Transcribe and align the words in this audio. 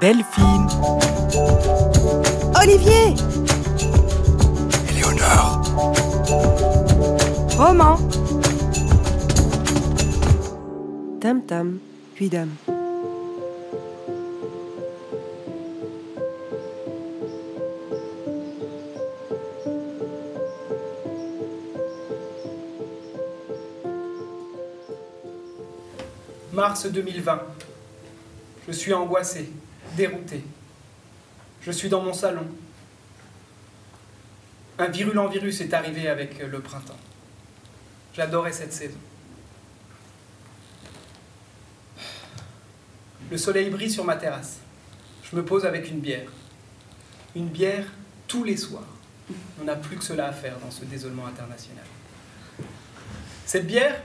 Delphine. 0.00 0.66
Olivier 2.60 3.14
Éléonore. 4.90 5.62
Roman 7.56 7.96
Tam 11.20 11.42
tam, 11.42 11.78
puis 12.14 12.28
dame. 12.28 12.50
Mars 26.52 26.86
2020. 26.86 27.40
Je 28.66 28.72
suis 28.72 28.92
angoissé, 28.94 29.50
dérouté. 29.96 30.42
Je 31.62 31.70
suis 31.70 31.88
dans 31.88 32.02
mon 32.02 32.12
salon. 32.12 32.46
Un 34.78 34.88
virulent 34.88 35.28
virus 35.28 35.60
est 35.60 35.72
arrivé 35.72 36.08
avec 36.08 36.38
le 36.40 36.60
printemps. 36.60 36.98
J'adorais 38.14 38.52
cette 38.52 38.72
saison. 38.72 38.98
Le 43.30 43.38
soleil 43.38 43.70
brille 43.70 43.90
sur 43.90 44.04
ma 44.04 44.16
terrasse. 44.16 44.58
Je 45.22 45.36
me 45.36 45.44
pose 45.44 45.64
avec 45.64 45.90
une 45.90 46.00
bière. 46.00 46.30
Une 47.34 47.48
bière 47.48 47.86
tous 48.28 48.44
les 48.44 48.56
soirs. 48.56 48.86
On 49.60 49.64
n'a 49.64 49.76
plus 49.76 49.96
que 49.96 50.04
cela 50.04 50.28
à 50.28 50.32
faire 50.32 50.58
dans 50.58 50.70
ce 50.70 50.84
désolement 50.84 51.26
international. 51.26 51.84
Cette 53.46 53.66
bière, 53.66 54.00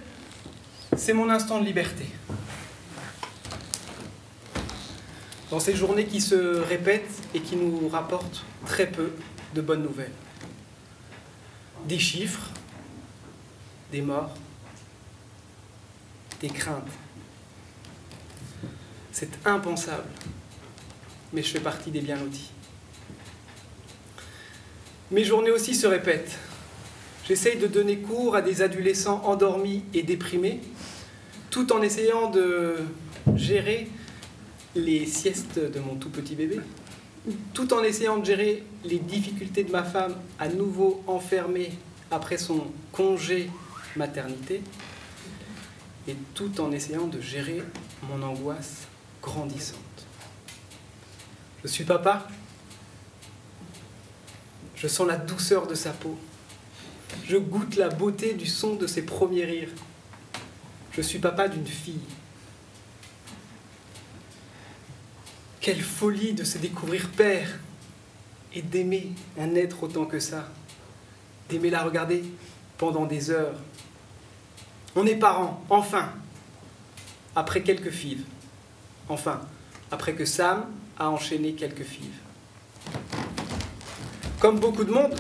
c'est 0.96 1.14
mon 1.14 1.30
instant 1.30 1.60
de 1.60 1.66
liberté. 1.66 2.06
Dans 5.52 5.60
ces 5.60 5.76
journées 5.76 6.06
qui 6.06 6.22
se 6.22 6.36
répètent 6.60 7.24
et 7.34 7.40
qui 7.40 7.56
nous 7.56 7.90
rapportent 7.90 8.46
très 8.68 8.86
peu 8.86 9.12
de 9.56 9.62
bonnes 9.62 9.82
nouvelles. 9.82 10.12
Des 11.88 11.98
chiffres, 11.98 12.52
des 13.92 14.02
morts, 14.02 14.36
des 16.40 16.50
craintes. 16.50 16.92
C'est 19.12 19.46
impensable, 19.46 20.08
mais 21.34 21.42
je 21.42 21.50
fais 21.50 21.60
partie 21.60 21.90
des 21.90 22.02
bien 22.02 22.18
lotis. 22.18 22.52
Mes 25.10 25.24
journées 25.24 25.52
aussi 25.52 25.74
se 25.74 25.88
répètent. 25.88 26.38
J'essaye 27.28 27.58
de 27.58 27.66
donner 27.66 27.98
cours 27.98 28.36
à 28.36 28.44
des 28.44 28.62
adolescents 28.62 29.24
endormis 29.26 29.84
et 29.96 30.04
déprimés, 30.04 30.62
tout 31.50 31.74
en 31.74 31.82
essayant 31.82 32.30
de 32.30 32.76
gérer 33.36 33.90
les 34.76 35.06
siestes 35.06 35.60
de 35.60 35.80
mon 35.80 35.96
tout 35.96 36.10
petit 36.10 36.36
bébé, 36.36 36.60
tout 37.54 37.74
en 37.74 37.84
essayant 37.84 38.18
de 38.18 38.26
gérer 38.26 38.64
les 38.84 39.00
difficultés 39.00 39.64
de 39.64 39.72
ma 39.72 39.84
femme 39.84 40.16
à 40.38 40.48
nouveau 40.48 41.04
enfermée 41.08 41.72
après 42.12 42.38
son 42.38 42.68
congé 42.92 43.50
maternité, 43.96 44.62
et 46.08 46.16
tout 46.34 46.60
en 46.62 46.72
essayant 46.72 47.08
de 47.08 47.20
gérer 47.22 47.62
mon 48.04 48.24
angoisse 48.24 48.88
grandissante. 49.22 49.80
Je 51.64 51.68
suis 51.68 51.84
papa, 51.84 52.28
je 54.76 54.88
sens 54.88 55.08
la 55.08 55.18
douceur 55.18 55.68
de 55.68 55.76
sa 55.76 55.92
peau, 55.92 56.18
je 57.28 57.38
goûte 57.38 57.76
la 57.76 57.90
beauté 57.90 58.34
du 58.34 58.46
son 58.46 58.76
de 58.76 58.88
ses 58.88 59.02
premiers 59.02 59.46
rires. 59.46 59.70
Je 60.92 61.02
suis 61.02 61.20
papa 61.20 61.48
d'une 61.48 61.68
fille. 61.68 62.00
Quelle 65.70 65.84
folie 65.84 66.34
de 66.34 66.44
se 66.44 66.58
découvrir 66.58 67.10
père 67.10 67.60
et 68.56 68.64
d'aimer 68.64 69.12
un 69.40 69.54
être 69.54 69.84
autant 69.84 70.06
que 70.06 70.20
ça, 70.20 70.48
d'aimer 71.48 71.70
la 71.70 71.84
regarder 71.84 72.24
pendant 72.80 73.06
des 73.06 73.30
heures. 73.30 73.54
On 74.96 75.06
est 75.06 75.18
parents, 75.18 75.64
enfin, 75.70 76.10
après 77.36 77.62
quelques 77.62 77.92
fives. 77.92 78.24
Enfin, 79.10 79.42
après 79.92 80.16
que 80.16 80.26
Sam 80.26 80.66
a 80.98 81.08
enchaîné 81.12 81.54
quelques 81.54 81.84
fives. 81.84 82.18
Comme 84.40 84.60
beaucoup 84.60 84.86
de 84.86 84.92
monde, 84.92 85.14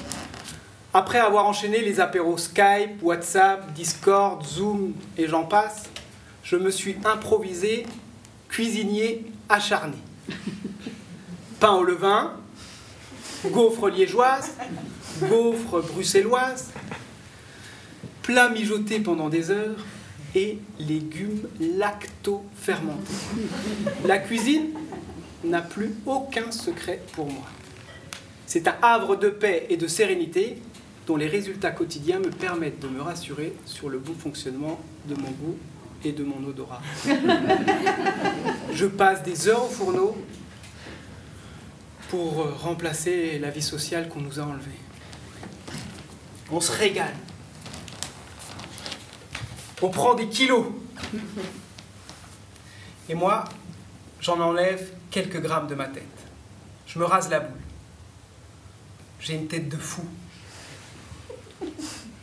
après 0.95 1.19
avoir 1.19 1.45
enchaîné 1.45 1.81
les 1.81 1.99
apéros 1.99 2.39
Skype, 2.39 3.03
WhatsApp, 3.03 3.71
Discord, 3.73 4.43
Zoom 4.43 4.95
et 5.15 5.27
j'en 5.27 5.43
passe, 5.43 5.91
je 6.41 6.55
me 6.55 6.71
suis 6.71 6.97
improvisé 7.05 7.85
cuisinier 8.47 9.31
acharné. 9.47 10.08
Pain 11.59 11.73
au 11.73 11.83
levain, 11.83 12.33
gaufres 13.45 13.89
liégeoises, 13.89 14.51
gaufres 15.23 15.81
bruxelloises, 15.81 16.71
plats 18.23 18.49
mijotés 18.49 18.99
pendant 18.99 19.29
des 19.29 19.51
heures 19.51 19.85
et 20.35 20.59
légumes 20.79 21.47
lacto-fermentés. 21.59 23.13
La 24.05 24.19
cuisine 24.19 24.69
n'a 25.43 25.61
plus 25.61 25.95
aucun 26.05 26.51
secret 26.51 27.01
pour 27.13 27.25
moi. 27.25 27.47
C'est 28.45 28.67
un 28.67 28.75
havre 28.81 29.15
de 29.15 29.29
paix 29.29 29.65
et 29.69 29.77
de 29.77 29.87
sérénité 29.87 30.57
dont 31.07 31.15
les 31.15 31.27
résultats 31.27 31.71
quotidiens 31.71 32.19
me 32.19 32.29
permettent 32.29 32.79
de 32.79 32.87
me 32.87 33.01
rassurer 33.01 33.53
sur 33.65 33.89
le 33.89 33.97
bon 33.97 34.13
fonctionnement 34.13 34.79
de 35.07 35.15
mon 35.15 35.29
goût 35.29 35.57
et 36.03 36.11
de 36.11 36.23
mon 36.23 36.43
odorat. 36.47 36.81
Je 38.73 38.85
passe 38.85 39.23
des 39.23 39.47
heures 39.47 39.65
au 39.65 39.69
fourneau 39.69 40.17
pour 42.09 42.41
euh, 42.41 42.53
remplacer 42.53 43.37
la 43.39 43.49
vie 43.49 43.61
sociale 43.61 44.09
qu'on 44.09 44.21
nous 44.21 44.39
a 44.39 44.43
enlevée. 44.43 44.71
On 46.51 46.59
se 46.59 46.71
régale. 46.71 47.15
On 49.81 49.89
prend 49.89 50.15
des 50.15 50.27
kilos. 50.27 50.65
Et 53.07 53.13
moi, 53.13 53.43
j'en 54.19 54.39
enlève 54.39 54.91
quelques 55.11 55.41
grammes 55.41 55.67
de 55.67 55.75
ma 55.75 55.87
tête. 55.87 56.03
Je 56.87 56.99
me 56.99 57.05
rase 57.05 57.29
la 57.29 57.39
boule. 57.39 57.59
J'ai 59.19 59.35
une 59.35 59.47
tête 59.47 59.69
de 59.69 59.77
fou. 59.77 60.03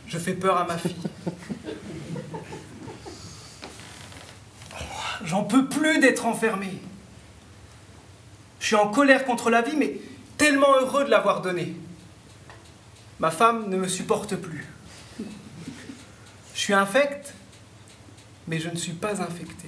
Je 0.07 0.17
fais 0.17 0.33
peur 0.33 0.57
à 0.57 0.65
ma 0.65 0.77
fille. 0.77 0.95
J'en 5.27 5.43
peux 5.43 5.67
plus 5.67 5.99
d'être 5.99 6.25
enfermé. 6.25 6.69
Je 8.61 8.65
suis 8.65 8.75
en 8.77 8.87
colère 8.87 9.25
contre 9.25 9.49
la 9.49 9.61
vie, 9.61 9.75
mais 9.75 9.99
tellement 10.37 10.73
heureux 10.79 11.03
de 11.03 11.09
l'avoir 11.09 11.41
donnée. 11.41 11.75
Ma 13.19 13.29
femme 13.29 13.69
ne 13.69 13.75
me 13.75 13.89
supporte 13.89 14.37
plus. 14.37 14.65
Je 16.53 16.59
suis 16.59 16.73
infect, 16.73 17.33
mais 18.47 18.57
je 18.57 18.69
ne 18.69 18.77
suis 18.77 18.93
pas 18.93 19.21
infecté. 19.21 19.67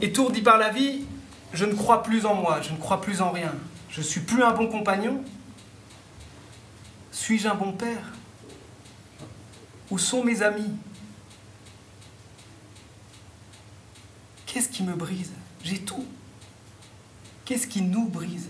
Étourdi 0.00 0.40
par 0.40 0.56
la 0.56 0.70
vie, 0.70 1.04
je 1.52 1.66
ne 1.66 1.74
crois 1.74 2.02
plus 2.02 2.24
en 2.24 2.34
moi, 2.34 2.62
je 2.62 2.72
ne 2.72 2.78
crois 2.78 3.02
plus 3.02 3.20
en 3.20 3.32
rien. 3.32 3.52
Je 3.90 4.00
suis 4.00 4.22
plus 4.22 4.42
un 4.42 4.52
bon 4.52 4.68
compagnon. 4.68 5.22
Suis-je 7.12 7.48
un 7.48 7.54
bon 7.54 7.72
père? 7.72 8.12
Où 9.90 9.98
sont 9.98 10.24
mes 10.24 10.40
amis? 10.40 10.70
Qu'est-ce 14.54 14.68
qui 14.68 14.84
me 14.84 14.94
brise? 14.94 15.32
J'ai 15.64 15.78
tout. 15.78 16.04
Qu'est-ce 17.44 17.66
qui 17.66 17.82
nous 17.82 18.06
brise? 18.06 18.46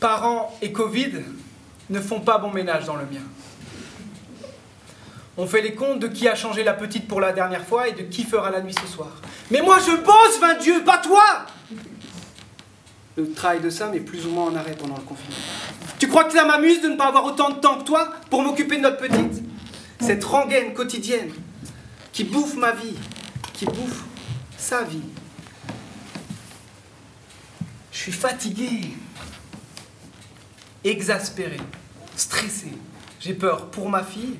Parents 0.00 0.52
et 0.60 0.72
Covid 0.72 1.12
ne 1.90 2.00
font 2.00 2.18
pas 2.18 2.38
bon 2.38 2.50
ménage 2.50 2.86
dans 2.86 2.96
le 2.96 3.04
mien. 3.04 3.22
On 5.36 5.46
fait 5.46 5.62
les 5.62 5.76
comptes 5.76 6.00
de 6.00 6.08
qui 6.08 6.26
a 6.26 6.34
changé 6.34 6.64
la 6.64 6.74
petite 6.74 7.06
pour 7.06 7.20
la 7.20 7.32
dernière 7.32 7.64
fois 7.64 7.86
et 7.86 7.92
de 7.92 8.02
qui 8.02 8.24
fera 8.24 8.50
la 8.50 8.62
nuit 8.62 8.74
ce 8.80 8.88
soir. 8.88 9.12
Mais 9.52 9.62
moi 9.62 9.78
je 9.78 9.94
bosse, 9.94 10.40
vain 10.40 10.54
Dieu, 10.54 10.82
pas 10.82 10.98
toi 10.98 11.46
Le 13.16 13.30
travail 13.30 13.60
de 13.60 13.70
Sam 13.70 13.94
est 13.94 14.00
plus 14.00 14.26
ou 14.26 14.30
moins 14.30 14.46
en 14.46 14.56
arrêt 14.56 14.74
pendant 14.76 14.96
le 14.96 15.02
confinement. 15.02 15.36
Tu 16.00 16.08
crois 16.08 16.24
que 16.24 16.32
ça 16.32 16.44
m'amuse 16.44 16.82
de 16.82 16.88
ne 16.88 16.96
pas 16.96 17.06
avoir 17.06 17.26
autant 17.26 17.50
de 17.50 17.60
temps 17.60 17.78
que 17.78 17.84
toi 17.84 18.12
pour 18.28 18.42
m'occuper 18.42 18.78
de 18.78 18.82
notre 18.82 18.98
petite? 18.98 19.40
Cette 20.00 20.24
rengaine 20.24 20.74
quotidienne 20.74 21.30
qui 22.14 22.22
bouffe 22.22 22.54
ma 22.54 22.70
vie, 22.70 22.94
qui 23.52 23.66
bouffe 23.66 24.04
sa 24.56 24.84
vie. 24.84 25.02
Je 27.90 27.98
suis 27.98 28.12
fatigué, 28.12 28.96
exaspéré, 30.84 31.56
stressé. 32.14 32.72
J'ai 33.18 33.34
peur 33.34 33.68
pour 33.70 33.90
ma 33.90 34.04
fille, 34.04 34.38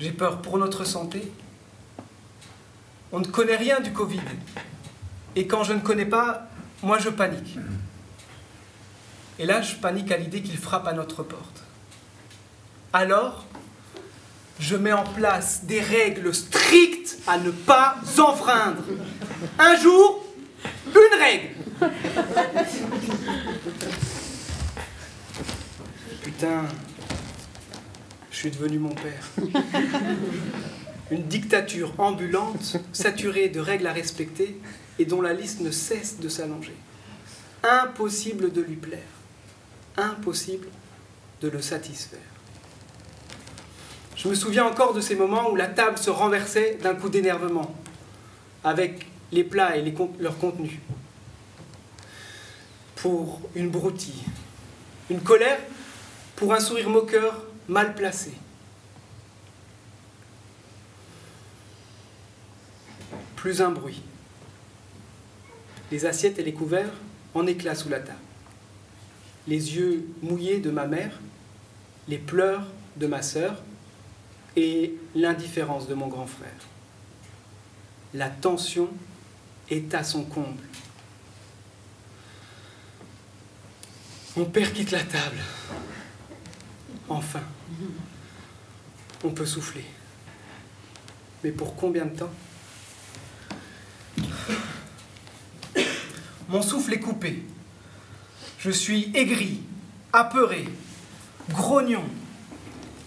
j'ai 0.00 0.10
peur 0.10 0.42
pour 0.42 0.58
notre 0.58 0.84
santé. 0.84 1.30
On 3.12 3.20
ne 3.20 3.26
connaît 3.26 3.56
rien 3.56 3.80
du 3.80 3.92
Covid. 3.92 4.20
Et 5.36 5.46
quand 5.46 5.62
je 5.62 5.74
ne 5.74 5.80
connais 5.80 6.06
pas, 6.06 6.48
moi 6.82 6.98
je 6.98 7.08
panique. 7.08 7.56
Et 9.38 9.46
là, 9.46 9.62
je 9.62 9.76
panique 9.76 10.10
à 10.10 10.16
l'idée 10.16 10.42
qu'il 10.42 10.58
frappe 10.58 10.86
à 10.88 10.92
notre 10.92 11.22
porte. 11.22 11.62
Alors, 12.92 13.46
je 14.60 14.76
mets 14.76 14.92
en 14.92 15.04
place 15.04 15.64
des 15.64 15.80
règles 15.80 16.32
strictes 16.34 17.18
à 17.26 17.38
ne 17.38 17.50
pas 17.50 17.96
enfreindre. 18.18 18.84
Un 19.58 19.76
jour, 19.76 20.24
une 20.86 21.18
règle. 21.18 21.48
Putain, 26.22 26.64
je 28.30 28.36
suis 28.36 28.50
devenu 28.50 28.78
mon 28.78 28.94
père. 28.94 29.24
Une 31.10 31.24
dictature 31.24 31.92
ambulante, 31.98 32.76
saturée 32.92 33.48
de 33.48 33.60
règles 33.60 33.86
à 33.86 33.92
respecter 33.92 34.60
et 34.98 35.06
dont 35.06 35.22
la 35.22 35.32
liste 35.32 35.60
ne 35.60 35.70
cesse 35.70 36.20
de 36.20 36.28
s'allonger. 36.28 36.76
Impossible 37.62 38.52
de 38.52 38.60
lui 38.60 38.76
plaire. 38.76 39.00
Impossible 39.96 40.68
de 41.40 41.48
le 41.48 41.62
satisfaire. 41.62 42.20
Je 44.22 44.28
me 44.28 44.34
souviens 44.34 44.66
encore 44.66 44.92
de 44.92 45.00
ces 45.00 45.16
moments 45.16 45.50
où 45.50 45.56
la 45.56 45.66
table 45.66 45.96
se 45.96 46.10
renversait 46.10 46.76
d'un 46.82 46.94
coup 46.94 47.08
d'énervement, 47.08 47.74
avec 48.62 49.06
les 49.32 49.44
plats 49.44 49.78
et 49.78 49.94
leur 50.18 50.36
contenu. 50.36 50.78
Pour 52.96 53.40
une 53.54 53.70
broutille, 53.70 54.22
une 55.08 55.22
colère 55.22 55.58
pour 56.36 56.52
un 56.52 56.60
sourire 56.60 56.90
moqueur 56.90 57.42
mal 57.66 57.94
placé. 57.94 58.32
Plus 63.36 63.62
un 63.62 63.70
bruit. 63.70 64.02
Les 65.90 66.04
assiettes 66.04 66.38
et 66.38 66.42
les 66.42 66.52
couverts 66.52 66.92
en 67.32 67.46
éclats 67.46 67.74
sous 67.74 67.88
la 67.88 68.00
table. 68.00 68.18
Les 69.48 69.76
yeux 69.76 70.06
mouillés 70.20 70.58
de 70.58 70.70
ma 70.70 70.86
mère, 70.86 71.18
les 72.06 72.18
pleurs 72.18 72.66
de 72.98 73.06
ma 73.06 73.22
sœur, 73.22 73.62
et 74.60 74.94
l'indifférence 75.14 75.88
de 75.88 75.94
mon 75.94 76.08
grand 76.08 76.26
frère. 76.26 76.50
La 78.12 78.28
tension 78.28 78.90
est 79.70 79.94
à 79.94 80.04
son 80.04 80.24
comble. 80.24 80.62
Mon 84.36 84.44
père 84.44 84.72
quitte 84.72 84.90
la 84.90 85.02
table. 85.02 85.38
Enfin, 87.08 87.40
on 89.24 89.30
peut 89.30 89.46
souffler. 89.46 89.84
Mais 91.42 91.52
pour 91.52 91.74
combien 91.74 92.04
de 92.04 92.16
temps? 92.16 92.30
Mon 96.48 96.60
souffle 96.60 96.92
est 96.92 97.00
coupé. 97.00 97.42
Je 98.58 98.70
suis 98.70 99.10
aigri, 99.14 99.62
apeuré, 100.12 100.68
grognon, 101.48 102.04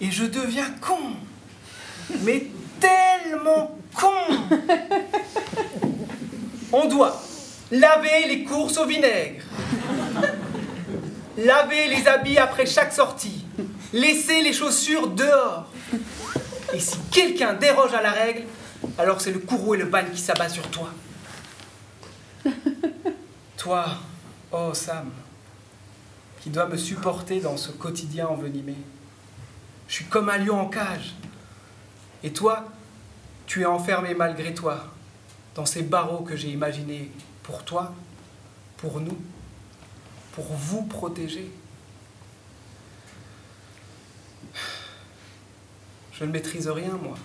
et 0.02 0.10
je 0.10 0.26
deviens 0.26 0.72
con 0.82 1.16
mais 2.22 2.48
tellement 2.80 3.78
con 3.96 4.12
On 6.72 6.88
doit 6.88 7.22
laver 7.72 8.28
les 8.28 8.44
courses 8.44 8.78
au 8.78 8.86
vinaigre, 8.86 9.44
laver 11.38 11.88
les 11.88 12.08
habits 12.08 12.38
après 12.38 12.66
chaque 12.66 12.94
sortie, 12.94 13.46
laisser 13.92 14.42
les 14.42 14.54
chaussures 14.54 15.08
dehors. 15.10 15.68
Et 16.74 16.80
si 16.80 16.98
quelqu'un 17.12 17.54
déroge 17.54 17.94
à 17.94 18.02
la 18.02 18.12
règle, 18.12 18.44
alors 18.98 19.22
c'est 19.22 19.32
le 19.32 19.40
courroux 19.40 19.76
et 19.76 19.78
le 19.78 19.86
bagne 19.86 20.10
qui 20.12 20.22
s'abat 20.22 20.50
sur 20.50 20.68
toi. 20.70 20.90
Toi, 23.58 23.86
oh 24.52 24.72
Sam, 24.74 25.10
qui 26.42 26.50
dois 26.50 26.68
me 26.68 26.76
supporter 26.78 27.40
dans 27.40 27.56
ce 27.56 27.72
quotidien 27.72 28.28
envenimé. 28.28 28.76
Je 29.88 29.94
suis 29.94 30.06
comme 30.06 30.30
un 30.30 30.38
lion 30.38 30.60
en 30.60 30.66
cage. 30.68 31.14
Et 32.24 32.32
toi, 32.32 32.66
tu 33.46 33.62
es 33.62 33.66
enfermé 33.66 34.14
malgré 34.14 34.54
toi 34.54 34.86
dans 35.56 35.66
ces 35.66 35.84
barreaux 35.84 36.24
que 36.24 36.36
j'ai 36.36 36.50
imaginés 36.50 37.12
pour 37.44 37.64
toi, 37.64 37.94
pour 38.78 39.00
nous, 39.00 39.18
pour 40.34 40.46
vous 40.46 40.84
protéger. 40.84 41.52
Je 46.14 46.24
ne 46.24 46.32
maîtrise 46.32 46.70
rien, 46.70 46.98
moi. 47.02 47.16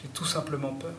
J'ai 0.00 0.08
tout 0.08 0.24
simplement 0.24 0.74
peur. 0.74 0.94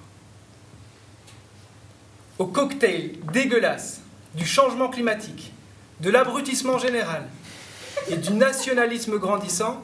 Au 2.39 2.47
cocktail 2.47 3.11
dégueulasse 3.31 4.01
du 4.33 4.45
changement 4.45 4.89
climatique, 4.89 5.53
de 5.99 6.09
l'abrutissement 6.09 6.79
général 6.79 7.27
et 8.09 8.17
du 8.17 8.33
nationalisme 8.33 9.19
grandissant 9.19 9.83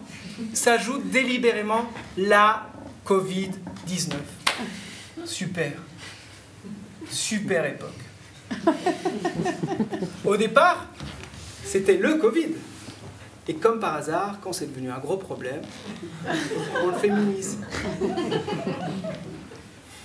s'ajoute 0.53 1.09
délibérément 1.11 1.85
la 2.17 2.67
Covid-19. 3.05 4.13
Super. 5.25 5.73
Super 7.09 7.65
époque. 7.65 7.89
Au 10.25 10.37
départ, 10.37 10.87
c'était 11.63 11.97
le 11.97 12.15
Covid. 12.15 12.49
Et 13.47 13.55
comme 13.55 13.79
par 13.79 13.95
hasard, 13.95 14.39
quand 14.41 14.53
c'est 14.53 14.67
devenu 14.67 14.91
un 14.91 14.99
gros 14.99 15.17
problème, 15.17 15.61
on 16.83 16.87
le 16.87 16.97
féminise. 16.97 17.57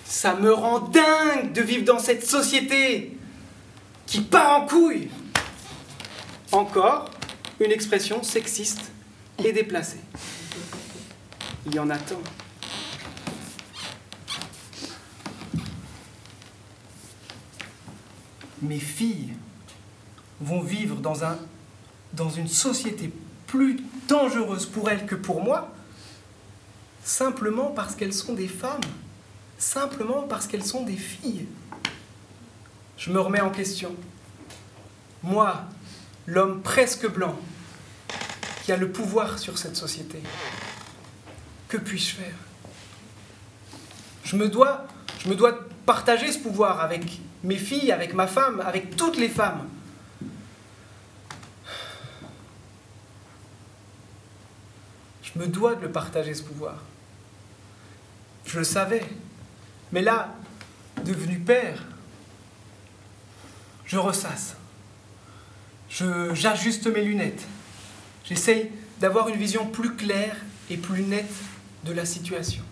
Ça 0.04 0.34
me 0.34 0.52
rend 0.52 0.80
dingue 0.80 1.52
de 1.52 1.60
vivre 1.60 1.84
dans 1.84 1.98
cette 1.98 2.26
société 2.26 3.16
qui 4.06 4.22
part 4.22 4.62
en 4.62 4.66
couille. 4.66 5.10
Encore 6.52 7.10
une 7.60 7.72
expression 7.72 8.22
sexiste 8.22 8.92
et 9.44 9.52
déplacée. 9.52 10.00
Il 11.66 11.74
y 11.74 11.78
en 11.78 11.90
a 11.90 11.96
tant. 11.96 12.22
Mes 18.64 18.78
filles 18.78 19.32
vont 20.40 20.60
vivre 20.60 20.96
dans, 20.96 21.24
un, 21.24 21.38
dans 22.12 22.30
une 22.30 22.48
société 22.48 23.12
plus 23.46 23.80
dangereuse 24.08 24.66
pour 24.66 24.90
elles 24.90 25.06
que 25.06 25.14
pour 25.14 25.42
moi, 25.42 25.72
simplement 27.04 27.70
parce 27.70 27.94
qu'elles 27.94 28.12
sont 28.14 28.34
des 28.34 28.48
femmes, 28.48 28.80
simplement 29.58 30.22
parce 30.22 30.46
qu'elles 30.46 30.64
sont 30.64 30.82
des 30.82 30.96
filles. 30.96 31.46
Je 32.96 33.10
me 33.10 33.20
remets 33.20 33.40
en 33.40 33.50
question. 33.50 33.94
Moi, 35.22 35.64
l'homme 36.26 36.62
presque 36.62 37.08
blanc, 37.08 37.36
qui 38.64 38.72
a 38.72 38.76
le 38.76 38.90
pouvoir 38.90 39.38
sur 39.38 39.58
cette 39.58 39.76
société, 39.76 40.22
que 41.68 41.76
puis-je 41.76 42.14
faire? 42.14 42.34
Je 44.24 44.36
me, 44.36 44.48
dois, 44.48 44.86
je 45.18 45.28
me 45.28 45.36
dois 45.36 45.58
partager 45.84 46.32
ce 46.32 46.38
pouvoir 46.38 46.80
avec 46.80 47.20
mes 47.44 47.56
filles, 47.56 47.92
avec 47.92 48.14
ma 48.14 48.26
femme, 48.26 48.60
avec 48.60 48.96
toutes 48.96 49.16
les 49.16 49.28
femmes. 49.28 49.68
Je 55.22 55.38
me 55.38 55.46
dois 55.46 55.74
de 55.74 55.82
le 55.82 55.92
partager, 55.92 56.34
ce 56.34 56.42
pouvoir. 56.42 56.82
Je 58.46 58.58
le 58.58 58.64
savais. 58.64 59.04
Mais 59.92 60.02
là, 60.02 60.34
devenu 61.04 61.38
père, 61.38 61.84
je 63.84 63.98
ressasse. 63.98 64.56
J'ajuste 65.90 66.86
mes 66.86 67.02
lunettes. 67.02 67.44
J'essaye 68.24 68.70
d'avoir 69.00 69.28
une 69.28 69.36
vision 69.36 69.66
plus 69.66 69.94
claire 69.94 70.36
et 70.70 70.76
plus 70.76 71.02
nette 71.02 71.34
de 71.84 71.92
la 71.92 72.06
situation. 72.06 72.64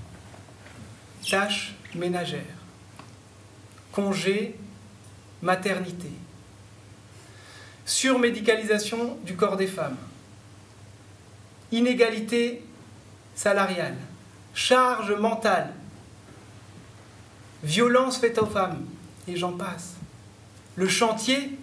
Tâche 1.28 1.74
ménagère. 1.94 2.40
Congé 3.92 4.56
maternité, 5.42 6.10
surmédicalisation 7.84 9.18
du 9.24 9.34
corps 9.34 9.56
des 9.56 9.66
femmes, 9.66 9.96
inégalité 11.72 12.64
salariale, 13.34 13.96
charge 14.54 15.12
mentale, 15.12 15.72
violence 17.62 18.18
faite 18.18 18.38
aux 18.38 18.46
femmes, 18.46 18.84
et 19.28 19.36
j'en 19.36 19.52
passe. 19.52 19.94
Le 20.76 20.88
chantier 20.88 21.58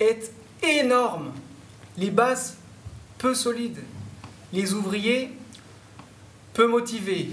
est 0.00 0.30
énorme, 0.62 1.32
les 1.96 2.10
bases 2.10 2.56
peu 3.18 3.34
solides, 3.34 3.82
les 4.52 4.74
ouvriers 4.74 5.32
peu 6.54 6.66
motivés 6.66 7.30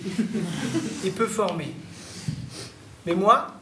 et 1.03 1.09
peu 1.09 1.25
formés. 1.25 1.73
Mais 3.05 3.15
moi, 3.15 3.55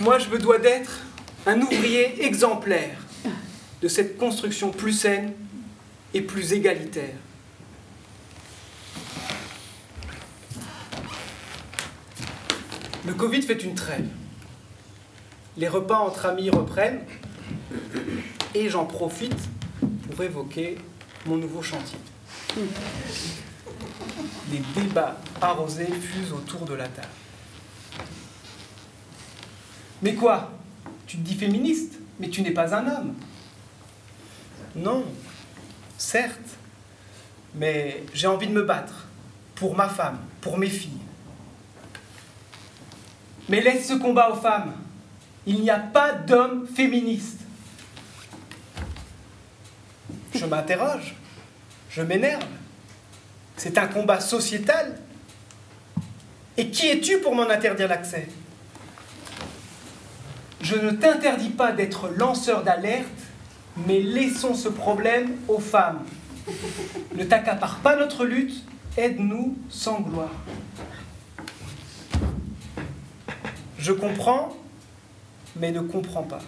moi, 0.00 0.18
je 0.18 0.28
me 0.28 0.38
dois 0.38 0.58
d'être 0.58 1.00
un 1.46 1.60
ouvrier 1.60 2.24
exemplaire 2.24 2.96
de 3.82 3.88
cette 3.88 4.16
construction 4.16 4.70
plus 4.70 4.92
saine 4.92 5.32
et 6.14 6.22
plus 6.22 6.52
égalitaire. 6.52 7.14
Le 13.06 13.12
Covid 13.12 13.42
fait 13.42 13.62
une 13.62 13.74
trêve. 13.74 14.06
Les 15.56 15.68
repas 15.68 15.98
entre 15.98 16.26
amis 16.26 16.48
reprennent 16.48 17.00
et 18.54 18.70
j'en 18.70 18.86
profite 18.86 19.36
pour 20.10 20.22
évoquer 20.22 20.78
mon 21.26 21.36
nouveau 21.36 21.62
chantier. 21.62 21.98
Les 24.50 24.62
débats 24.74 25.20
arrosés 25.40 25.86
fusent 25.86 26.32
autour 26.32 26.64
de 26.64 26.74
la 26.74 26.88
table. 26.88 27.08
Mais 30.04 30.14
quoi? 30.14 30.50
Tu 31.06 31.16
te 31.16 31.22
dis 31.22 31.34
féministe, 31.34 31.94
mais 32.20 32.28
tu 32.28 32.42
n'es 32.42 32.50
pas 32.50 32.74
un 32.74 32.86
homme. 32.86 33.14
Non, 34.76 35.02
certes, 35.96 36.58
mais 37.54 38.04
j'ai 38.12 38.26
envie 38.26 38.46
de 38.46 38.52
me 38.52 38.64
battre 38.64 39.06
pour 39.54 39.74
ma 39.74 39.88
femme, 39.88 40.18
pour 40.42 40.58
mes 40.58 40.68
filles. 40.68 41.00
Mais 43.48 43.62
laisse 43.62 43.88
ce 43.88 43.94
combat 43.94 44.30
aux 44.30 44.36
femmes. 44.36 44.74
Il 45.46 45.62
n'y 45.62 45.70
a 45.70 45.78
pas 45.78 46.12
d'homme 46.12 46.66
féministe. 46.66 47.40
Je 50.34 50.44
m'interroge, 50.44 51.14
je 51.88 52.02
m'énerve. 52.02 52.44
C'est 53.56 53.78
un 53.78 53.86
combat 53.86 54.20
sociétal. 54.20 55.00
Et 56.58 56.68
qui 56.68 56.88
es-tu 56.88 57.20
pour 57.20 57.34
m'en 57.34 57.48
interdire 57.48 57.88
l'accès? 57.88 58.28
Je 60.64 60.76
ne 60.76 60.92
t'interdis 60.92 61.50
pas 61.50 61.72
d'être 61.72 62.08
lanceur 62.08 62.62
d'alerte, 62.64 63.04
mais 63.86 64.00
laissons 64.00 64.54
ce 64.54 64.70
problème 64.70 65.36
aux 65.46 65.58
femmes. 65.58 66.02
Ne 67.14 67.24
t'accapare 67.24 67.80
pas 67.80 67.96
notre 67.96 68.24
lutte, 68.24 68.64
aide-nous 68.96 69.58
sans 69.68 70.00
gloire. 70.00 70.32
Je 73.78 73.92
comprends, 73.92 74.56
mais 75.56 75.70
ne 75.70 75.82
comprends 75.82 76.22
pas. 76.22 76.40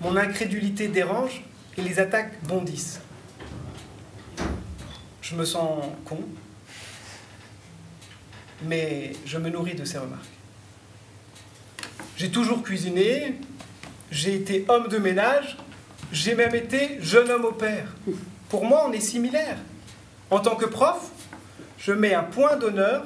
Mon 0.00 0.16
incrédulité 0.16 0.88
dérange 0.88 1.44
et 1.76 1.82
les 1.82 1.98
attaques 1.98 2.42
bondissent. 2.44 3.02
Je 5.20 5.34
me 5.34 5.44
sens 5.44 5.84
con, 6.06 6.20
mais 8.62 9.12
je 9.26 9.36
me 9.36 9.50
nourris 9.50 9.74
de 9.74 9.84
ces 9.84 9.98
remarques. 9.98 10.35
J'ai 12.16 12.30
toujours 12.30 12.62
cuisiné, 12.62 13.34
j'ai 14.10 14.34
été 14.34 14.64
homme 14.68 14.88
de 14.88 14.96
ménage, 14.96 15.58
j'ai 16.12 16.34
même 16.34 16.54
été 16.54 16.96
jeune 17.02 17.30
homme 17.30 17.44
au 17.44 17.52
père. 17.52 17.94
Pour 18.48 18.64
moi, 18.64 18.86
on 18.88 18.92
est 18.92 19.00
similaires. 19.00 19.58
En 20.30 20.40
tant 20.40 20.56
que 20.56 20.64
prof, 20.64 21.10
je 21.78 21.92
mets 21.92 22.14
un 22.14 22.22
point 22.22 22.56
d'honneur 22.56 23.04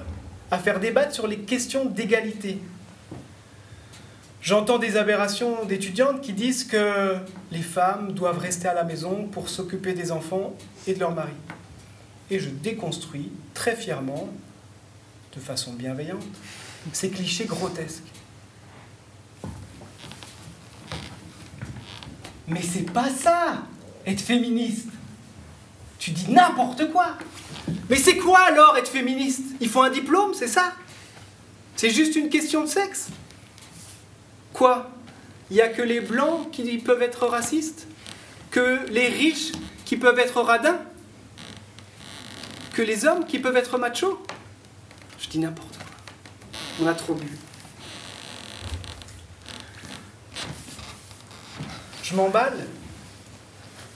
à 0.53 0.59
faire 0.59 0.79
débattre 0.79 1.13
sur 1.13 1.27
les 1.27 1.39
questions 1.39 1.87
d'égalité. 1.87 2.59
J'entends 4.43 4.79
des 4.79 4.97
aberrations 4.97 5.65
d'étudiantes 5.65 6.21
qui 6.21 6.33
disent 6.33 6.65
que 6.65 7.17
les 7.51 7.63
femmes 7.63 8.13
doivent 8.13 8.39
rester 8.39 8.69
à 8.69 8.75
la 8.75 8.85
maison 8.85 9.27
pour 9.27 9.49
s'occuper 9.49 9.93
des 9.93 10.13
enfants 10.13 10.55
et 10.87 10.95
de 10.95 11.01
leur 11.01 11.15
mari. 11.15 11.33
Et 12.31 12.39
je 12.39 12.49
déconstruis 12.49 13.33
très 13.55 13.75
fièrement, 13.75 14.29
de 15.35 15.41
façon 15.41 15.73
bienveillante, 15.73 16.23
ces 16.93 17.11
clichés 17.11 17.47
grotesques. 17.47 18.05
Mais 22.51 22.63
c'est 22.63 22.91
pas 22.93 23.09
ça, 23.09 23.63
être 24.05 24.21
féministe. 24.21 24.89
Tu 26.01 26.11
dis 26.11 26.33
n'importe 26.33 26.91
quoi. 26.91 27.17
Mais 27.89 27.97
c'est 27.97 28.17
quoi 28.17 28.41
alors 28.41 28.77
être 28.77 28.91
féministe? 28.91 29.45
Il 29.61 29.69
faut 29.69 29.83
un 29.83 29.91
diplôme, 29.91 30.35
c'est 30.35 30.49
ça? 30.49 30.73
C'est 31.77 31.91
juste 31.91 32.17
une 32.17 32.29
question 32.29 32.63
de 32.63 32.67
sexe 32.67 33.09
Quoi? 34.53 34.91
Il 35.51 35.55
n'y 35.55 35.63
a 35.63 35.69
que 35.69 35.81
les 35.83 36.01
blancs 36.01 36.51
qui 36.51 36.79
peuvent 36.79 37.03
être 37.03 37.27
racistes? 37.27 37.87
Que 38.51 38.81
les 38.89 39.09
riches 39.09 39.53
qui 39.85 39.97
peuvent 39.97 40.19
être 40.19 40.41
radins? 40.43 40.81
Que 42.73 42.83
les 42.83 43.05
hommes 43.05 43.27
qui 43.27 43.39
peuvent 43.39 43.57
être 43.57 43.79
machos? 43.79 44.21
Je 45.21 45.29
dis 45.29 45.39
n'importe 45.39 45.77
quoi. 45.77 45.87
On 46.83 46.87
a 46.89 46.95
trop 46.95 47.15
bu. 47.15 47.27
Je 52.11 52.17
m'emballe, 52.17 52.67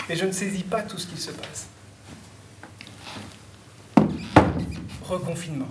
mais 0.09 0.15
je 0.15 0.25
ne 0.25 0.31
saisis 0.31 0.63
pas 0.63 0.83
tout 0.83 0.99
ce 0.99 1.09
qui 1.09 1.21
se 1.21 1.33
passe. 1.33 1.67
Reconfinement. 5.03 5.67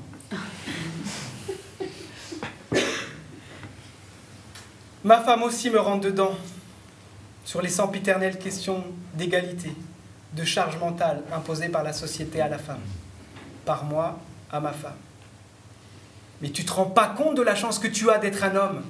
Ma 5.06 5.22
femme 5.22 5.44
aussi 5.44 5.70
me 5.70 5.80
rentre 5.80 6.02
dedans 6.02 6.36
sur 7.46 7.62
les 7.62 7.70
sempiternelles 7.70 8.38
questions 8.38 8.84
d'égalité, 9.14 9.74
de 10.34 10.44
charge 10.44 10.78
mentale 10.78 11.24
imposée 11.32 11.70
par 11.70 11.84
la 11.84 11.94
société 11.94 12.42
à 12.42 12.50
la 12.50 12.58
femme, 12.58 12.82
par 13.64 13.86
moi 13.86 14.20
à 14.52 14.60
ma 14.60 14.74
femme. 14.74 14.98
Mais 16.42 16.50
tu 16.50 16.66
te 16.66 16.74
rends 16.74 16.88
pas 16.88 17.08
compte 17.08 17.36
de 17.36 17.42
la 17.42 17.56
chance 17.56 17.80
que 17.80 17.88
tu 17.88 18.10
as 18.10 18.18
d'être 18.18 18.44
un 18.44 18.56
homme. 18.58 18.84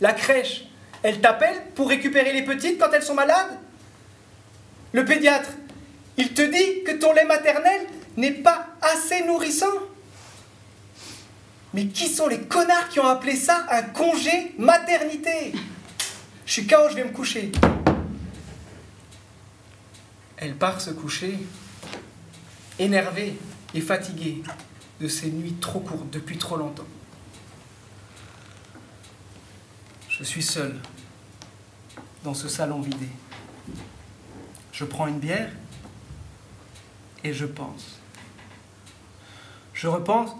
La 0.00 0.14
crèche, 0.14 0.64
elle 1.02 1.20
t'appelle 1.20 1.62
pour 1.74 1.88
récupérer 1.88 2.32
les 2.32 2.42
petites 2.42 2.78
quand 2.78 2.90
elles 2.92 3.02
sont 3.02 3.14
malades? 3.14 3.58
Le 4.92 5.04
pédiatre, 5.04 5.50
il 6.16 6.34
te 6.34 6.42
dit 6.42 6.84
que 6.84 6.98
ton 6.98 7.12
lait 7.12 7.24
maternel 7.24 7.86
n'est 8.16 8.32
pas 8.32 8.66
assez 8.82 9.24
nourrissant? 9.24 9.66
Mais 11.72 11.86
qui 11.86 12.08
sont 12.08 12.26
les 12.26 12.40
connards 12.40 12.88
qui 12.88 12.98
ont 12.98 13.06
appelé 13.06 13.36
ça 13.36 13.66
un 13.70 13.82
congé 13.82 14.54
maternité? 14.58 15.52
Je 16.44 16.52
suis 16.52 16.66
KO, 16.66 16.88
je 16.90 16.96
vais 16.96 17.04
me 17.04 17.12
coucher. 17.12 17.52
Elle 20.36 20.54
part 20.54 20.80
se 20.80 20.90
coucher, 20.90 21.38
énervée 22.78 23.34
et 23.74 23.80
fatiguée 23.80 24.42
de 25.00 25.06
ces 25.06 25.28
nuits 25.28 25.54
trop 25.60 25.80
courtes 25.80 26.10
depuis 26.10 26.38
trop 26.38 26.56
longtemps. 26.56 26.86
Je 30.20 30.26
suis 30.26 30.42
seul 30.42 30.76
dans 32.24 32.34
ce 32.34 32.46
salon 32.46 32.82
vidé. 32.82 33.08
Je 34.70 34.84
prends 34.84 35.06
une 35.06 35.18
bière 35.18 35.50
et 37.24 37.32
je 37.32 37.46
pense. 37.46 37.98
Je 39.72 39.88
repense 39.88 40.32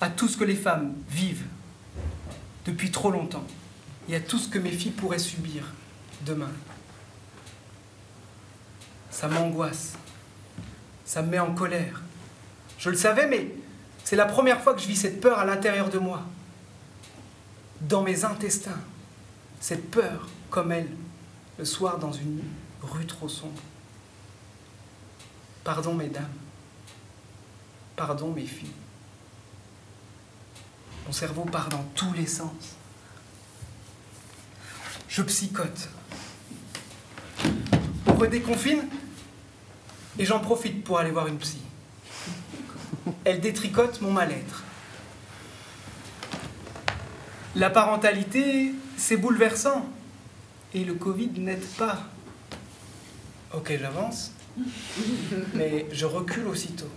à 0.00 0.10
tout 0.10 0.28
ce 0.28 0.36
que 0.36 0.44
les 0.44 0.54
femmes 0.54 0.94
vivent 1.08 1.44
depuis 2.64 2.92
trop 2.92 3.10
longtemps 3.10 3.44
et 4.08 4.14
à 4.14 4.20
tout 4.20 4.38
ce 4.38 4.48
que 4.48 4.60
mes 4.60 4.70
filles 4.70 4.92
pourraient 4.92 5.18
subir 5.18 5.64
demain. 6.24 6.52
Ça 9.10 9.26
m'angoisse, 9.26 9.94
ça 11.04 11.22
me 11.22 11.30
met 11.30 11.40
en 11.40 11.52
colère. 11.52 12.00
Je 12.78 12.90
le 12.90 12.96
savais, 12.96 13.26
mais 13.26 13.56
c'est 14.04 14.14
la 14.14 14.26
première 14.26 14.62
fois 14.62 14.74
que 14.74 14.80
je 14.80 14.86
vis 14.86 14.96
cette 14.96 15.20
peur 15.20 15.40
à 15.40 15.44
l'intérieur 15.44 15.90
de 15.90 15.98
moi, 15.98 16.22
dans 17.80 18.02
mes 18.02 18.24
intestins. 18.24 18.78
Cette 19.60 19.90
peur, 19.90 20.26
comme 20.48 20.72
elle, 20.72 20.88
le 21.58 21.64
soir 21.64 21.98
dans 21.98 22.12
une 22.12 22.42
rue 22.82 23.06
trop 23.06 23.28
sombre. 23.28 23.60
Pardon, 25.62 25.94
mesdames. 25.94 26.32
Pardon, 27.94 28.32
mes 28.32 28.46
filles. 28.46 28.72
Mon 31.06 31.12
cerveau 31.12 31.44
part 31.44 31.68
dans 31.68 31.84
tous 31.94 32.12
les 32.14 32.26
sens. 32.26 32.76
Je 35.08 35.22
psychote. 35.22 35.88
On 38.06 38.14
redéconfine 38.14 38.88
et 40.18 40.24
j'en 40.24 40.40
profite 40.40 40.84
pour 40.84 40.98
aller 40.98 41.10
voir 41.10 41.26
une 41.26 41.38
psy. 41.38 41.60
Elle 43.24 43.40
détricote 43.40 44.00
mon 44.00 44.12
mal-être. 44.12 44.62
La 47.56 47.68
parentalité, 47.68 48.72
c'est 48.96 49.16
bouleversant. 49.16 49.88
Et 50.72 50.84
le 50.84 50.94
Covid 50.94 51.30
n'aide 51.38 51.66
pas. 51.76 52.04
Ok, 53.52 53.76
j'avance, 53.80 54.32
mais 55.54 55.86
je 55.90 56.06
recule 56.06 56.46
aussitôt. 56.46 56.88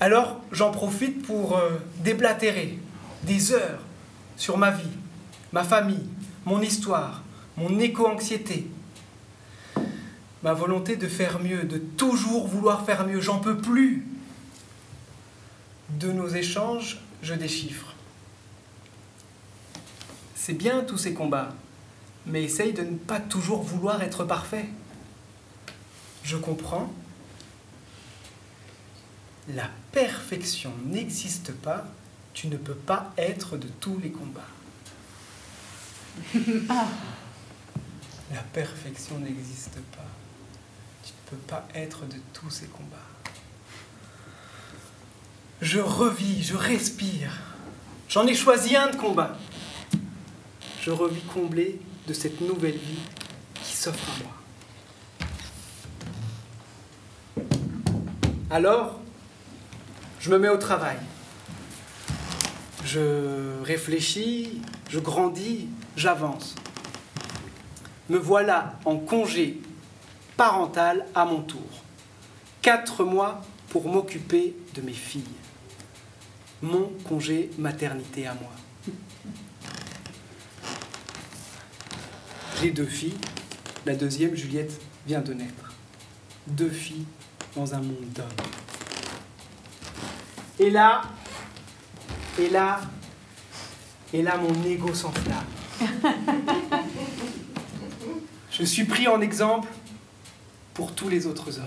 Alors, 0.00 0.40
j'en 0.50 0.72
profite 0.72 1.24
pour 1.24 1.56
euh, 1.56 1.78
déblatérer 2.02 2.78
des 3.22 3.52
heures 3.52 3.80
sur 4.36 4.58
ma 4.58 4.72
vie, 4.72 4.90
ma 5.52 5.62
famille, 5.62 6.08
mon 6.44 6.60
histoire, 6.60 7.22
mon 7.56 7.78
éco-anxiété, 7.78 8.68
ma 10.42 10.52
volonté 10.52 10.96
de 10.96 11.06
faire 11.06 11.38
mieux, 11.38 11.62
de 11.62 11.78
toujours 11.78 12.48
vouloir 12.48 12.84
faire 12.84 13.06
mieux. 13.06 13.20
J'en 13.20 13.38
peux 13.38 13.56
plus. 13.56 14.04
De 15.90 16.10
nos 16.10 16.28
échanges, 16.28 17.00
je 17.22 17.34
déchiffre. 17.34 17.95
C'est 20.46 20.54
bien 20.54 20.84
tous 20.84 20.96
ces 20.96 21.12
combats, 21.12 21.52
mais 22.24 22.44
essaye 22.44 22.72
de 22.72 22.82
ne 22.82 22.96
pas 22.96 23.18
toujours 23.18 23.64
vouloir 23.64 24.00
être 24.04 24.22
parfait. 24.22 24.66
Je 26.22 26.36
comprends. 26.36 26.88
La 29.48 29.68
perfection 29.90 30.72
n'existe 30.84 31.50
pas. 31.50 31.84
Tu 32.32 32.46
ne 32.46 32.56
peux 32.56 32.76
pas 32.76 33.12
être 33.18 33.56
de 33.56 33.66
tous 33.80 33.98
les 33.98 34.12
combats. 34.12 34.46
La 38.32 38.42
perfection 38.52 39.18
n'existe 39.18 39.80
pas. 39.96 40.06
Tu 41.02 41.10
ne 41.10 41.30
peux 41.30 41.42
pas 41.48 41.66
être 41.74 42.06
de 42.06 42.18
tous 42.32 42.50
ces 42.50 42.66
combats. 42.66 42.96
Je 45.60 45.80
revis, 45.80 46.44
je 46.44 46.54
respire. 46.54 47.32
J'en 48.08 48.28
ai 48.28 48.34
choisi 48.36 48.76
un 48.76 48.90
de 48.90 48.96
combat. 48.96 49.36
Je 50.86 50.92
revis 50.92 51.22
comblé 51.22 51.80
de 52.06 52.12
cette 52.12 52.40
nouvelle 52.40 52.76
vie 52.76 53.00
qui 53.54 53.74
s'offre 53.74 54.08
à 54.08 54.12
moi. 54.22 54.32
Alors, 58.52 59.00
je 60.20 60.30
me 60.30 60.38
mets 60.38 60.48
au 60.48 60.58
travail. 60.58 60.98
Je 62.84 63.60
réfléchis, 63.64 64.62
je 64.88 65.00
grandis, 65.00 65.66
j'avance. 65.96 66.54
Me 68.08 68.16
voilà 68.16 68.78
en 68.84 68.96
congé 68.96 69.60
parental 70.36 71.04
à 71.16 71.24
mon 71.24 71.40
tour. 71.40 71.82
Quatre 72.62 73.02
mois 73.02 73.42
pour 73.70 73.88
m'occuper 73.88 74.54
de 74.76 74.82
mes 74.82 74.92
filles. 74.92 75.24
Mon 76.62 76.92
congé 77.08 77.50
maternité 77.58 78.28
à 78.28 78.34
moi. 78.34 78.52
J'ai 82.60 82.70
deux 82.70 82.86
filles. 82.86 83.16
La 83.84 83.94
deuxième, 83.94 84.34
Juliette, 84.34 84.80
vient 85.06 85.20
de 85.20 85.34
naître. 85.34 85.74
Deux 86.46 86.70
filles 86.70 87.04
dans 87.54 87.74
un 87.74 87.78
monde 87.78 88.06
d'hommes. 88.14 88.26
Et 90.58 90.70
là, 90.70 91.02
et 92.38 92.48
là, 92.48 92.80
et 94.12 94.22
là, 94.22 94.38
mon 94.38 94.64
ego 94.64 94.94
s'enflamme. 94.94 95.44
Je 98.50 98.64
suis 98.64 98.84
pris 98.84 99.06
en 99.06 99.20
exemple 99.20 99.68
pour 100.72 100.92
tous 100.92 101.10
les 101.10 101.26
autres 101.26 101.58
hommes. 101.58 101.66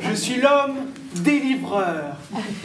Je 0.00 0.14
suis 0.14 0.40
l'homme 0.40 0.78
délivreur, 1.16 2.16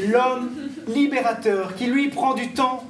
l'homme 0.07 0.49
libérateur 0.87 1.75
qui 1.75 1.85
lui 1.85 2.09
prend 2.09 2.33
du 2.33 2.51
temps 2.53 2.83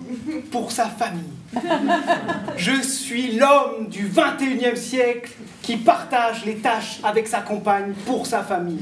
pour 0.51 0.71
sa 0.71 0.86
famille. 0.86 1.37
Je 2.58 2.82
suis 2.82 3.38
l'homme 3.38 3.88
du 3.88 4.08
21e 4.08 4.75
siècle 4.75 5.34
qui 5.62 5.77
partage 5.77 6.46
les 6.46 6.58
tâches 6.58 7.00
avec 7.04 7.27
sa 7.27 7.42
compagne 7.42 7.94
pour 8.06 8.27
sa 8.27 8.44
famille. 8.44 8.82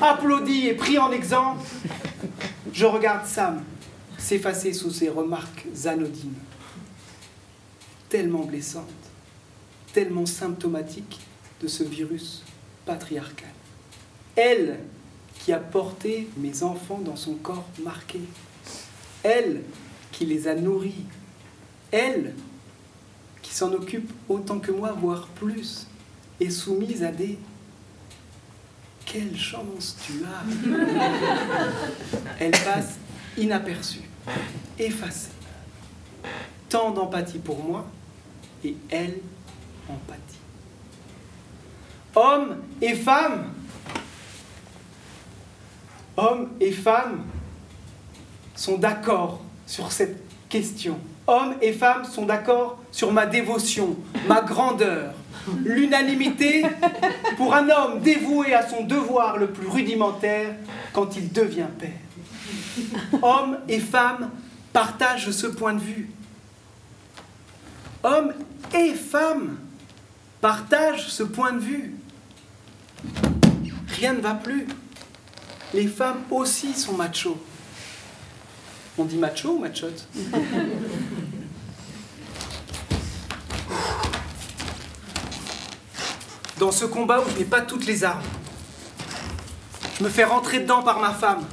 Applaudi 0.00 0.68
et 0.68 0.74
pris 0.74 0.98
en 0.98 1.10
exemple, 1.10 1.64
je 2.72 2.86
regarde 2.86 3.26
Sam 3.26 3.62
s'effacer 4.18 4.72
sous 4.72 4.90
ses 4.90 5.08
remarques 5.08 5.66
anodines, 5.84 6.34
tellement 8.08 8.44
blessantes, 8.44 8.84
tellement 9.92 10.26
symptomatiques 10.26 11.20
de 11.62 11.68
ce 11.68 11.82
virus 11.82 12.42
patriarcal. 12.84 13.48
Elle 14.36 14.78
qui 15.38 15.52
a 15.52 15.58
porté 15.58 16.28
mes 16.36 16.62
enfants 16.62 17.00
dans 17.04 17.16
son 17.16 17.34
corps 17.34 17.66
marqué. 17.82 18.20
Elle 19.22 19.62
qui 20.12 20.26
les 20.26 20.48
a 20.48 20.54
nourris. 20.54 21.04
Elle 21.90 22.34
qui 23.42 23.54
s'en 23.54 23.72
occupe 23.72 24.12
autant 24.28 24.58
que 24.58 24.70
moi, 24.70 24.92
voire 24.92 25.26
plus, 25.28 25.86
et 26.40 26.50
soumise 26.50 27.02
à 27.02 27.10
des... 27.10 27.38
Quelle 29.06 29.36
chance 29.36 29.96
tu 30.04 30.22
as 30.24 30.44
Elle 32.38 32.50
passe 32.50 32.98
inaperçue, 33.38 34.02
effacée. 34.78 35.30
Tant 36.68 36.90
d'empathie 36.90 37.38
pour 37.38 37.64
moi, 37.64 37.86
et 38.62 38.76
elle, 38.90 39.20
empathie 39.88 40.38
hommes 42.18 42.56
et 42.80 42.94
femmes, 42.94 43.52
hommes 46.16 46.50
et 46.60 46.72
femmes 46.72 47.24
sont 48.54 48.78
d'accord 48.78 49.40
sur 49.66 49.92
cette 49.92 50.20
question. 50.48 50.98
Hommes 51.28 51.56
et 51.60 51.74
femmes 51.74 52.06
sont 52.06 52.24
d'accord 52.24 52.78
sur 52.90 53.12
ma 53.12 53.26
dévotion, 53.26 53.96
ma 54.26 54.40
grandeur. 54.40 55.12
L'unanimité 55.62 56.64
pour 57.36 57.54
un 57.54 57.68
homme 57.68 58.00
dévoué 58.00 58.54
à 58.54 58.66
son 58.66 58.84
devoir 58.84 59.36
le 59.36 59.48
plus 59.48 59.68
rudimentaire 59.68 60.54
quand 60.94 61.16
il 61.16 61.30
devient 61.30 61.66
père. 61.78 63.20
Hommes 63.20 63.58
et 63.68 63.78
femmes 63.78 64.30
partagent 64.72 65.30
ce 65.30 65.46
point 65.46 65.74
de 65.74 65.80
vue. 65.80 66.10
Hommes 68.02 68.32
et 68.74 68.94
femmes 68.94 69.58
partagent 70.40 71.08
ce 71.08 71.24
point 71.24 71.52
de 71.52 71.60
vue. 71.60 71.94
Rien 74.00 74.14
ne 74.14 74.20
va 74.20 74.32
plus. 74.32 74.66
Les 75.74 75.88
femmes 75.88 76.22
aussi 76.30 76.72
sont 76.72 76.94
machos. 76.94 77.36
On 79.00 79.04
dit 79.04 79.16
macho 79.16 79.50
ou 79.50 79.58
machotte 79.60 80.08
Dans 86.58 86.72
ce 86.72 86.84
combat 86.84 87.20
où 87.20 87.30
je 87.30 87.38
n'ai 87.38 87.44
pas 87.44 87.60
toutes 87.60 87.86
les 87.86 88.02
armes, 88.02 88.22
je 89.98 90.04
me 90.04 90.08
fais 90.08 90.24
rentrer 90.24 90.60
dedans 90.60 90.82
par 90.82 90.98
ma 90.98 91.12
femme. 91.12 91.44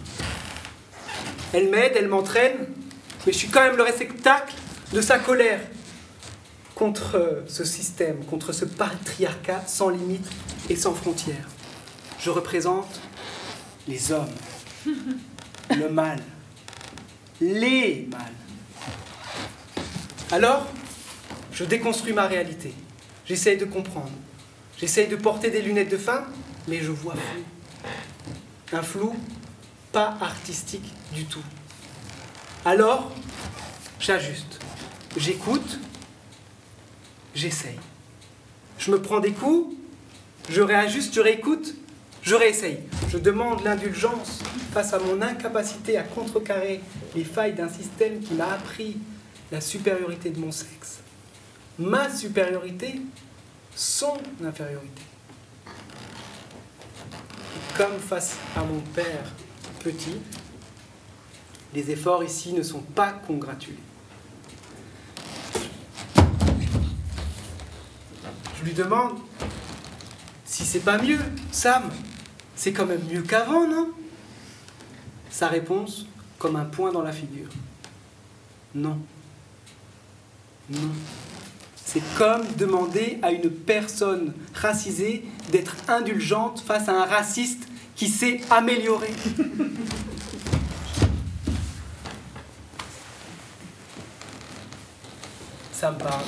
Elle 1.54 1.70
m'aide, 1.70 1.94
elle 1.96 2.08
m'entraîne, 2.08 2.68
mais 3.26 3.32
je 3.32 3.38
suis 3.38 3.50
quand 3.50 3.62
même 3.62 3.78
le 3.78 3.84
réceptacle 3.84 4.56
de 4.94 5.02
sa 5.02 5.20
colère 5.20 5.62
contre 6.74 7.44
ce 7.48 7.64
système, 7.64 8.26
contre 8.26 8.52
ce 8.52 8.66
patriarcat 8.66 9.64
sans 9.68 9.90
limite 9.90 10.28
et 10.70 10.76
sans 10.76 10.94
frontières. 10.94 11.48
Je 12.20 12.32
représente 12.32 13.00
les 13.88 14.12
hommes, 14.12 14.34
le 15.70 15.90
mal, 15.90 16.20
les 17.40 18.08
mâles. 18.12 18.22
Alors, 20.32 20.66
je 21.52 21.64
déconstruis 21.64 22.14
ma 22.14 22.26
réalité. 22.26 22.74
J'essaye 23.26 23.58
de 23.58 23.66
comprendre. 23.66 24.12
J'essaye 24.80 25.08
de 25.08 25.16
porter 25.16 25.50
des 25.50 25.62
lunettes 25.62 25.92
de 25.92 25.98
femme, 25.98 26.26
mais 26.68 26.82
je 26.82 26.92
vois 26.92 27.16
flou. 27.16 27.44
Un 28.74 28.82
flou 28.82 29.16
pas 29.92 30.18
artistique 30.20 30.94
du 31.14 31.26
tout. 31.26 31.44
Alors, 32.66 33.12
j'ajuste. 34.00 34.60
J'écoute, 35.16 35.80
j'essaye. 37.34 37.80
Je 38.78 38.92
me 38.92 39.02
prends 39.02 39.22
des 39.22 39.32
coups, 39.32 39.74
je 40.50 40.62
réajuste, 40.62 41.14
je 41.14 41.22
réécoute, 41.22 41.76
je 42.22 42.36
réessaye. 42.36 42.80
Je 43.10 43.18
demande 43.18 43.64
l'indulgence 43.64 44.40
face 44.74 44.94
à 44.94 45.00
mon 45.00 45.22
incapacité 45.22 45.98
à 45.98 46.04
contrecarrer 46.04 46.82
les 47.16 47.24
failles 47.24 47.54
d'un 47.54 47.70
système 47.70 48.20
qui 48.20 48.34
m'a 48.34 48.52
appris 48.52 48.98
la 49.52 49.62
supériorité 49.62 50.32
de 50.32 50.40
mon 50.40 50.52
sexe. 50.52 51.00
Ma 51.80 52.10
supériorité, 52.10 53.00
son 53.76 54.18
infériorité. 54.44 55.04
comme 57.78 58.00
face 58.00 58.38
à 58.56 58.64
mon 58.64 58.80
père 58.80 59.26
petit, 59.84 60.18
les 61.74 61.92
efforts 61.92 62.24
ici 62.24 62.54
ne 62.54 62.64
sont 62.64 62.80
pas 62.80 63.12
congratulés. 63.12 63.78
Je 68.58 68.64
lui 68.64 68.74
demande 68.74 69.20
si 70.46 70.64
c'est 70.66 70.80
pas 70.80 70.98
mieux, 70.98 71.20
Sam, 71.52 71.92
c'est 72.56 72.72
quand 72.72 72.86
même 72.86 73.04
mieux 73.12 73.24
qu'avant, 73.24 73.68
non? 73.68 73.92
Sa 75.30 75.50
réponse, 75.50 76.06
comme 76.40 76.56
un 76.56 76.66
point 76.66 76.94
dans 76.94 77.02
la 77.02 77.12
figure. 77.12 77.50
Non. 78.74 78.98
Non. 80.70 80.92
C'est 81.96 82.04
comme 82.18 82.46
demander 82.58 83.20
à 83.22 83.32
une 83.32 83.50
personne 83.50 84.34
racisée 84.54 85.24
d'être 85.54 85.78
indulgente 85.88 86.60
face 86.60 86.90
à 86.90 86.92
un 86.92 87.06
raciste 87.06 87.70
qui 87.96 88.10
s'est 88.10 88.42
amélioré. 88.50 89.14
Ça 95.72 95.94
me 95.94 95.98
parle. 95.98 96.26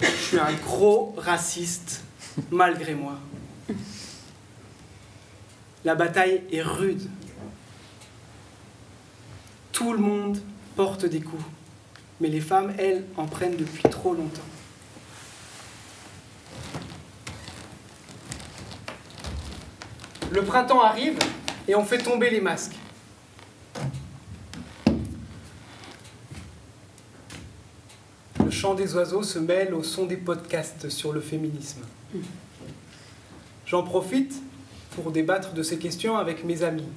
Je 0.00 0.06
suis 0.06 0.38
un 0.38 0.54
gros 0.54 1.14
raciste, 1.18 2.04
malgré 2.50 2.94
moi. 2.94 3.18
La 5.84 5.94
bataille 5.94 6.40
est 6.50 6.62
rude. 6.62 7.06
Tout 9.72 9.92
le 9.92 9.98
monde 9.98 10.38
porte 10.74 11.04
des 11.04 11.20
coups, 11.20 11.44
mais 12.20 12.28
les 12.28 12.40
femmes, 12.40 12.72
elles, 12.78 13.04
en 13.16 13.26
prennent 13.26 13.56
depuis 13.56 13.82
trop 13.82 14.14
longtemps. 14.14 14.42
Le 20.30 20.42
printemps 20.42 20.82
arrive 20.82 21.18
et 21.68 21.74
on 21.74 21.84
fait 21.84 21.98
tomber 21.98 22.30
les 22.30 22.40
masques. 22.40 22.76
Le 28.44 28.50
chant 28.50 28.74
des 28.74 28.94
oiseaux 28.94 29.22
se 29.22 29.38
mêle 29.38 29.74
au 29.74 29.82
son 29.82 30.06
des 30.06 30.16
podcasts 30.16 30.88
sur 30.88 31.12
le 31.12 31.20
féminisme. 31.20 31.82
J'en 33.66 33.82
profite 33.82 34.34
pour 34.94 35.10
débattre 35.10 35.52
de 35.52 35.62
ces 35.62 35.78
questions 35.78 36.16
avec 36.16 36.44
mes 36.44 36.62
amis. 36.62 36.88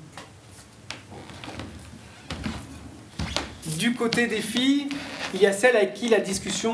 Du 3.77 3.93
côté 3.93 4.27
des 4.27 4.41
filles, 4.41 4.89
il 5.33 5.41
y 5.41 5.45
a 5.45 5.53
celles 5.53 5.75
avec 5.75 5.93
qui 5.93 6.09
la 6.09 6.19
discussion 6.19 6.73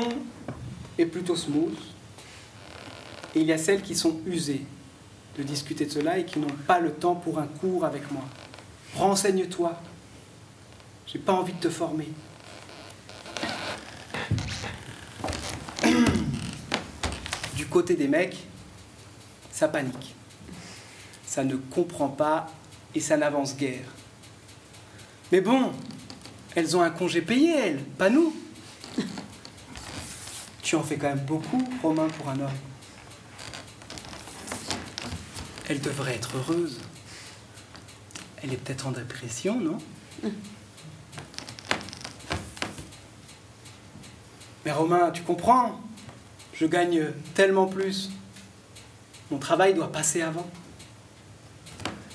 est 0.98 1.06
plutôt 1.06 1.36
smooth, 1.36 1.76
et 3.34 3.40
il 3.40 3.46
y 3.46 3.52
a 3.52 3.58
celles 3.58 3.82
qui 3.82 3.94
sont 3.94 4.20
usées 4.26 4.64
de 5.36 5.42
discuter 5.42 5.84
de 5.84 5.90
cela 5.90 6.18
et 6.18 6.24
qui 6.24 6.38
n'ont 6.38 6.46
pas 6.66 6.80
le 6.80 6.92
temps 6.92 7.14
pour 7.14 7.38
un 7.38 7.46
cours 7.46 7.84
avec 7.84 8.10
moi. 8.10 8.24
Renseigne-toi. 8.94 9.78
J'ai 11.06 11.18
pas 11.18 11.34
envie 11.34 11.52
de 11.52 11.60
te 11.60 11.68
former. 11.68 12.08
Du 17.54 17.66
côté 17.66 17.94
des 17.94 18.08
mecs, 18.08 18.46
ça 19.52 19.68
panique. 19.68 20.14
Ça 21.26 21.44
ne 21.44 21.56
comprend 21.56 22.08
pas 22.08 22.50
et 22.94 23.00
ça 23.00 23.18
n'avance 23.18 23.54
guère. 23.54 23.84
Mais 25.30 25.42
bon, 25.42 25.72
elles 26.54 26.74
ont 26.74 26.80
un 26.80 26.90
congé 26.90 27.20
payé, 27.20 27.54
elles, 27.54 27.82
pas 27.98 28.08
nous. 28.08 28.34
Tu 30.66 30.74
en 30.74 30.82
fais 30.82 30.96
quand 30.96 31.06
même 31.06 31.24
beaucoup, 31.24 31.62
Romain, 31.80 32.08
pour 32.08 32.28
un 32.28 32.40
homme. 32.40 32.50
Elle 35.68 35.80
devrait 35.80 36.16
être 36.16 36.36
heureuse. 36.36 36.80
Elle 38.42 38.52
est 38.52 38.56
peut-être 38.56 38.88
en 38.88 38.90
dépression, 38.90 39.60
non? 39.60 39.78
Mais 44.64 44.72
Romain, 44.72 45.12
tu 45.12 45.22
comprends? 45.22 45.80
Je 46.52 46.66
gagne 46.66 47.12
tellement 47.34 47.68
plus. 47.68 48.10
Mon 49.30 49.38
travail 49.38 49.72
doit 49.72 49.92
passer 49.92 50.20
avant. 50.20 50.50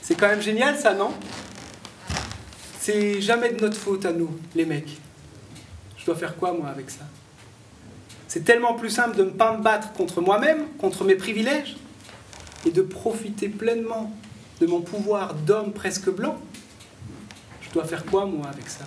C'est 0.02 0.16
quand 0.16 0.28
même 0.28 0.42
génial 0.42 0.78
ça, 0.78 0.94
non? 0.94 1.14
C'est 2.82 3.22
jamais 3.22 3.54
de 3.54 3.62
notre 3.62 3.78
faute 3.78 4.06
à 4.06 4.12
nous, 4.12 4.38
les 4.56 4.66
mecs. 4.66 5.00
Je 5.96 6.04
dois 6.04 6.18
faire 6.18 6.36
quoi, 6.36 6.52
moi, 6.52 6.68
avec 6.68 6.90
ça? 6.90 7.06
C'est 8.34 8.46
tellement 8.46 8.76
plus 8.76 8.90
simple 8.90 9.18
de 9.18 9.26
ne 9.26 9.30
pas 9.32 9.58
me 9.58 9.62
battre 9.62 9.92
contre 9.92 10.22
moi-même, 10.22 10.66
contre 10.80 11.04
mes 11.04 11.16
privilèges, 11.16 11.76
et 12.66 12.72
de 12.72 12.82
profiter 12.82 13.50
pleinement 13.50 14.10
de 14.62 14.68
mon 14.68 14.80
pouvoir 14.80 15.34
d'homme 15.34 15.74
presque 15.74 16.10
blanc. 16.10 16.38
Je 17.62 17.70
dois 17.72 17.84
faire 17.84 18.06
quoi, 18.06 18.26
moi, 18.26 18.48
avec 18.48 18.70
ça? 18.70 18.86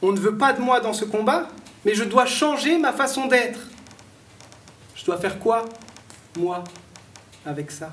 On 0.00 0.12
ne 0.12 0.18
veut 0.18 0.38
pas 0.38 0.54
de 0.54 0.62
moi 0.62 0.80
dans 0.80 0.94
ce 0.94 1.04
combat, 1.04 1.46
mais 1.84 1.94
je 1.94 2.04
dois 2.04 2.24
changer 2.24 2.78
ma 2.78 2.94
façon 2.94 3.26
d'être. 3.26 3.60
Je 4.94 5.04
dois 5.04 5.18
faire 5.18 5.38
quoi, 5.40 5.66
moi, 6.38 6.64
avec 7.44 7.70
ça? 7.70 7.92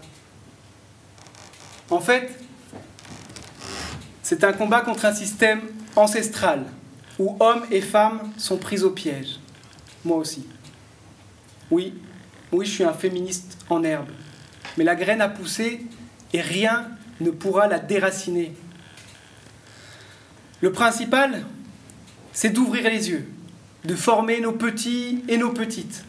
En 1.90 2.00
fait, 2.00 2.32
c'est 4.24 4.46
un 4.46 4.54
combat 4.54 4.80
contre 4.80 5.04
un 5.04 5.14
système 5.14 5.64
ancestral 5.98 6.64
où 7.20 7.36
hommes 7.40 7.66
et 7.72 7.82
femmes 7.82 8.32
sont 8.38 8.58
pris 8.58 8.84
au 8.84 8.92
piège. 8.92 9.40
Moi 10.06 10.18
aussi. 10.18 10.46
Oui, 11.72 11.94
oui, 12.52 12.66
je 12.66 12.72
suis 12.72 12.84
un 12.84 12.94
féministe 12.94 13.58
en 13.70 13.84
herbe. 13.84 14.10
Mais 14.78 14.84
la 14.84 14.96
graine 14.96 15.22
a 15.22 15.30
poussé 15.30 15.86
et 16.34 16.42
rien 16.42 16.90
ne 17.20 17.32
pourra 17.32 17.68
la 17.68 17.80
déraciner. 17.80 18.54
Le 20.62 20.72
principal, 20.72 21.46
c'est 22.32 22.50
d'ouvrir 22.50 22.84
les 22.90 23.10
yeux, 23.10 23.28
de 23.84 23.96
former 23.96 24.40
nos 24.40 24.54
petits 24.54 25.24
et 25.28 25.38
nos 25.38 25.52
petites, 25.52 26.04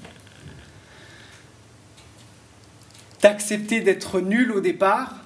d'accepter 3.23 3.81
d'être 3.81 4.21
nul 4.21 4.53
au 4.53 4.61
départ 4.61 5.17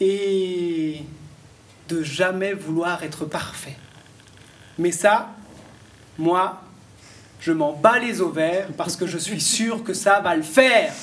et 0.00 1.02
de 1.88 2.02
jamais 2.02 2.54
vouloir 2.54 3.02
être 3.02 3.24
parfait. 3.24 3.76
Mais 4.80 4.92
ça, 4.92 5.28
moi, 6.18 6.62
je 7.38 7.52
m'en 7.52 7.74
bats 7.74 7.98
les 7.98 8.22
ovaires 8.22 8.68
parce 8.78 8.96
que 8.96 9.06
je 9.06 9.18
suis 9.18 9.38
sûr 9.38 9.84
que 9.84 9.92
ça 9.92 10.20
va 10.20 10.34
le 10.34 10.42
faire. 10.42 10.94